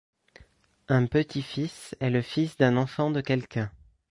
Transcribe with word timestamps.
Un 0.87 1.05
petit-fils 1.05 1.95
est 1.99 2.09
le 2.09 2.23
fils 2.23 2.57
d'un 2.57 2.75
enfant 2.75 3.11
de 3.11 3.21
quelqu'un. 3.21 3.69